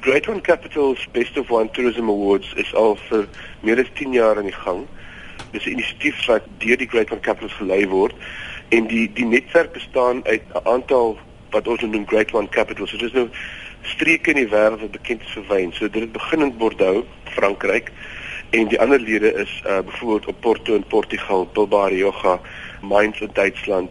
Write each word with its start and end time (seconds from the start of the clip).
Great 0.00 0.26
One 0.28 0.40
Capital's 0.40 1.04
Best 1.12 1.36
of 1.36 1.50
One 1.50 1.68
Tourism 1.68 2.08
Awards 2.08 2.54
is 2.56 2.72
al 2.72 2.94
vir 3.10 3.26
meer 3.60 3.82
as 3.82 3.88
10 3.98 4.14
jaar 4.16 4.38
aan 4.40 4.46
die 4.48 4.56
gang. 4.56 4.86
Dis 5.52 5.66
'n 5.66 5.74
inisiatief 5.76 6.24
wat 6.26 6.46
deur 6.62 6.78
die 6.80 6.88
Great 6.88 7.10
One 7.12 7.20
Capitals 7.20 7.52
gelei 7.58 7.84
word 7.88 8.14
en 8.70 8.86
die 8.86 9.12
die 9.12 9.26
netwerk 9.26 9.72
bestaan 9.72 10.24
uit 10.24 10.40
'n 10.54 10.64
aantal 10.64 11.18
wat 11.50 11.68
ons 11.68 11.80
noem 11.82 12.06
Great 12.06 12.32
One 12.32 12.48
Capitals. 12.48 12.90
Dit 12.90 13.02
is 13.02 13.12
nou 13.12 13.28
streke 13.82 14.30
in 14.30 14.40
die 14.40 14.48
wêreld 14.48 14.80
wat 14.80 14.96
bekend 14.96 15.20
is 15.20 15.36
vir 15.36 15.46
wyn. 15.48 15.72
So 15.72 15.88
dit 15.88 16.12
begin 16.12 16.40
in 16.40 16.56
Bordeaux, 16.56 17.04
Frankryk 17.24 17.92
en 18.50 18.68
die 18.68 18.80
ander 18.80 19.00
lede 19.00 19.32
is 19.32 19.62
uh 19.66 19.82
byvoorbeeld 19.84 20.26
op 20.26 20.40
Porto 20.40 20.74
in 20.74 20.84
Portugal, 20.84 21.48
Bilbao, 21.52 21.86
Rioja, 21.88 22.40
Mainz 22.80 23.20
in 23.20 23.30
Duitsland, 23.32 23.90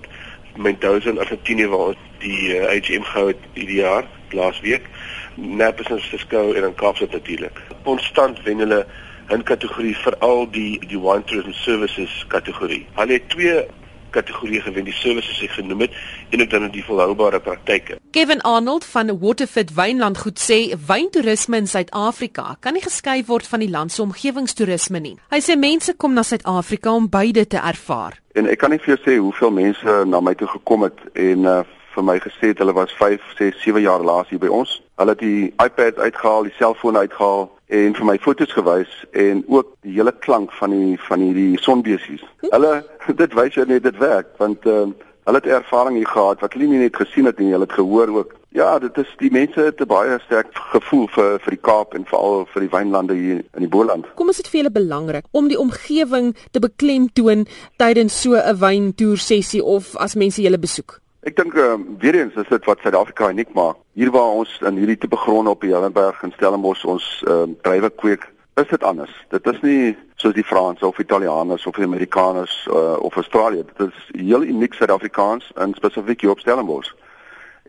Mendoza 0.55 1.09
in 1.09 1.19
Argentinië 1.19 1.67
waar 1.67 1.87
ons 1.93 2.08
die 2.19 2.55
uh, 2.55 2.69
AGM 2.73 3.05
gehou 3.11 3.27
het 3.31 3.49
hierdie 3.53 3.81
jaar 3.81 4.07
laasweek. 4.35 4.87
Napa 5.35 5.83
se 5.83 5.99
Cisco 5.99 6.51
en 6.53 6.63
in 6.63 6.75
Kaapstad 6.75 7.11
natuurlik. 7.11 7.61
Konstant 7.83 8.43
wen 8.43 8.59
hulle 8.65 8.85
'n 9.29 9.43
kategorie 9.43 9.95
vir 9.95 10.15
al 10.25 10.47
die 10.51 10.79
die 10.87 10.99
wine 10.99 11.23
tourism 11.23 11.53
services 11.53 12.25
kategorie. 12.27 12.85
Hulle 12.95 13.13
het 13.13 13.29
twee 13.29 13.65
kategorieë 14.09 14.61
gewen, 14.65 14.87
die 14.87 14.95
services 14.95 15.41
ek 15.45 15.53
genoem 15.59 15.85
het 15.85 15.97
en 16.33 16.41
ook 16.41 16.49
dan 16.49 16.69
die 16.73 16.83
volhoubare 16.85 17.39
praktyke. 17.39 17.99
Kevin 18.11 18.41
Arnold 18.41 18.85
van 18.85 19.19
Waterfit 19.19 19.73
Wynland 19.77 20.17
goed 20.17 20.41
sê 20.41 20.59
wyntoerisme 20.87 21.57
in 21.57 21.67
Suid-Afrika 21.67 22.55
kan 22.59 22.73
nie 22.73 22.83
geskei 22.83 23.21
word 23.27 23.47
van 23.47 23.63
die 23.63 23.69
land 23.69 23.93
se 23.93 24.01
omgewingstoerisme 24.01 24.99
nie. 24.99 25.15
Hy 25.33 25.41
sê 25.45 25.57
mense 25.59 25.93
kom 25.97 26.13
na 26.17 26.23
Suid-Afrika 26.23 26.93
om 26.93 27.09
beide 27.09 27.45
te 27.47 27.61
ervaar. 27.61 28.17
En 28.33 28.49
ek 28.49 28.61
kan 28.61 28.73
nie 28.73 28.81
vir 28.81 28.95
jou 28.95 29.01
sê 29.05 29.19
hoeveel 29.19 29.53
mense 29.53 29.99
na 30.09 30.21
my 30.21 30.33
toe 30.33 30.49
gekom 30.57 30.87
het 30.87 31.05
en 31.13 31.45
uh, 31.45 31.61
vir 31.95 32.03
my 32.03 32.17
gesê 32.19 32.51
het 32.51 32.59
hulle 32.61 32.73
was 32.73 32.91
5, 32.97 33.21
6, 33.37 33.61
7 33.63 33.81
jaar 33.81 34.03
laas 34.03 34.29
hier 34.29 34.39
by 34.39 34.47
ons. 34.47 34.81
Hulle 34.95 35.15
het 35.15 35.19
die 35.19 35.53
iPad 35.63 35.97
uitgehaal, 35.97 36.43
die 36.43 36.55
selfoon 36.57 36.97
uitgehaal 36.97 37.49
en 37.69 37.93
vir 37.93 38.05
my 38.05 38.17
foto's 38.17 38.53
gewys 38.57 38.93
en 39.11 39.43
ook 39.47 39.75
die 39.85 39.93
hele 39.97 40.13
klank 40.25 40.53
van 40.57 40.73
die 40.73 40.97
van 41.07 41.21
hierdie 41.21 41.59
sonbesies. 41.61 42.23
Hulle 42.49 42.73
dit 43.21 43.37
wys 43.37 43.57
jy 43.59 43.67
net 43.69 43.85
dit 43.85 44.01
werk 44.01 44.33
want 44.41 44.65
uh, 44.65 44.87
hulle 45.29 45.41
het 45.41 45.49
ervaring 45.59 45.99
hier 45.99 46.09
gehad 46.09 46.41
wat 46.41 46.55
hulle 46.57 46.69
nie 46.71 46.81
net 46.81 46.97
gesien 46.97 47.29
het 47.29 47.37
nie, 47.37 47.51
hulle 47.53 47.67
het 47.69 47.77
gehoor 47.77 48.13
ook. 48.17 48.33
Ja, 48.57 48.79
dit 48.81 48.95
is 48.97 49.09
die 49.19 49.29
mense 49.31 49.61
het 49.61 49.81
'n 49.81 49.85
baie 49.85 50.17
sterk 50.25 50.49
gevoel 50.73 51.05
vir 51.15 51.37
vir 51.39 51.51
die 51.53 51.61
Kaap 51.61 51.93
en 51.93 52.05
veral 52.05 52.47
vir 52.53 52.61
die 52.65 52.71
wynlande 52.77 53.13
hier 53.13 53.43
in 53.53 53.61
die 53.65 53.69
Boland. 53.75 54.07
Kom 54.15 54.29
is 54.29 54.41
dit 54.41 54.47
vir 54.47 54.61
julle 54.61 54.71
belangrik 54.71 55.25
om 55.31 55.47
die 55.47 55.59
omgewing 55.59 56.35
te 56.51 56.59
beklemtoon 56.59 57.45
tydens 57.77 58.21
so 58.21 58.33
'n 58.33 58.57
wyntoer 58.57 59.17
sessie 59.17 59.63
of 59.63 59.95
as 59.95 60.15
mense 60.15 60.41
julle 60.41 60.59
besoek? 60.59 60.99
Ek 61.27 61.35
dink 61.35 61.51
uh, 61.59 61.73
weer 61.99 62.15
eens 62.15 62.35
is 62.39 62.47
dit 62.47 62.65
wat 62.65 62.79
Suid-Afrika 62.79 63.27
uniek 63.29 63.49
maak. 63.53 63.75
Hier 63.99 64.11
waar 64.11 64.37
ons 64.39 64.53
in 64.63 64.77
hierdie 64.79 64.97
tipe 64.97 65.17
gronde 65.19 65.51
op 65.51 65.65
die 65.65 65.73
Hellenberg 65.73 66.21
en 66.23 66.31
Stellenbosch 66.31 66.85
ons 66.87 67.07
uh, 67.27 67.41
druiwe 67.65 67.89
kweek, 67.89 68.23
is 68.55 68.69
dit 68.71 68.85
anders. 68.87 69.11
Dit 69.33 69.49
is 69.51 69.59
nie 69.59 69.97
soos 70.15 70.37
die 70.37 70.47
Franse 70.47 70.87
of 70.87 71.01
Italianers 71.03 71.67
of 71.67 71.75
die 71.75 71.83
Amerikaners 71.83 72.55
uh, 72.71 72.95
of 73.03 73.19
Australië. 73.19 73.67
Dit 73.67 73.89
is 73.89 74.07
heel 74.15 74.47
uniek 74.47 74.79
Suid-Afrikaans 74.79 75.51
en 75.59 75.75
spesifiek 75.75 76.23
hier 76.23 76.37
op 76.37 76.39
Stellenbosch. 76.39 76.95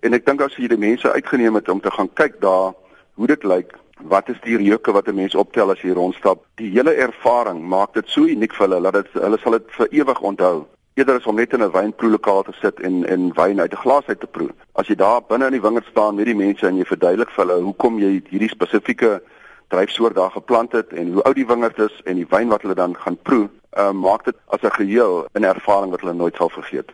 En 0.07 0.15
ek 0.15 0.31
dink 0.31 0.47
as 0.47 0.55
jy 0.55 0.71
die 0.71 0.79
mense 0.79 1.11
uitgeneem 1.11 1.59
het 1.59 1.75
om 1.75 1.83
te 1.83 1.91
gaan 1.91 2.15
kyk 2.23 2.39
daar 2.47 2.77
hoe 3.19 3.35
dit 3.35 3.43
lyk, 3.43 3.75
wat 4.15 4.31
is 4.31 4.39
die 4.47 4.63
reuke 4.63 4.95
wat 4.95 5.11
'n 5.11 5.19
mens 5.19 5.35
optel 5.35 5.75
as 5.75 5.83
jy 5.83 5.91
rondstap, 5.91 6.47
die 6.55 6.71
hele 6.71 6.95
ervaring 6.95 7.67
maak 7.67 7.99
dit 7.99 8.07
so 8.07 8.31
uniek 8.31 8.55
vir 8.55 8.69
hulle 8.69 8.93
dat 8.93 9.03
dit 9.03 9.23
hulle 9.23 9.39
sal 9.43 9.59
dit 9.59 9.75
vir 9.75 9.89
ewig 9.91 10.21
onthou 10.23 10.69
eerder 10.95 11.17
as 11.17 11.27
om 11.27 11.37
net 11.37 11.53
in 11.53 11.63
'n 11.63 11.71
wynproelokaal 11.71 12.43
te 12.43 12.53
sit 12.53 12.81
en 12.81 13.07
en 13.07 13.33
wyn 13.35 13.61
uit 13.61 13.73
'n 13.73 13.83
glas 13.85 14.07
uit 14.07 14.21
te 14.21 14.27
proe. 14.27 14.51
As 14.73 14.87
jy 14.87 14.95
daar 14.95 15.21
binne 15.29 15.47
in 15.47 15.53
die 15.53 15.67
wingerd 15.67 15.87
staan 15.91 16.15
met 16.15 16.25
die 16.25 16.35
mense 16.35 16.67
en 16.67 16.77
jy 16.77 16.85
verduidelik 16.85 17.31
vir 17.31 17.47
hulle 17.47 17.63
hoekom 17.63 17.99
jy 17.99 18.23
hierdie 18.31 18.49
spesifieke 18.49 19.23
dryfsoort 19.69 20.15
daar 20.15 20.31
geplant 20.31 20.73
het 20.73 20.93
en 20.93 21.13
hoe 21.13 21.23
oud 21.23 21.35
die 21.35 21.47
wingerd 21.47 21.79
is 21.79 22.01
en 22.05 22.17
die 22.17 22.27
wyn 22.31 22.49
wat 22.49 22.63
hulle 22.63 22.75
dan 22.75 22.97
gaan 22.97 23.19
proe, 23.23 23.49
uh, 23.79 23.91
maak 23.91 24.25
dit 24.25 24.37
as 24.47 24.63
'n 24.63 24.71
geheel 24.71 25.27
'n 25.35 25.45
ervaring 25.45 25.91
wat 25.91 26.01
hulle 26.01 26.15
nooit 26.15 26.37
sal 26.37 26.49
vergeet. 26.49 26.91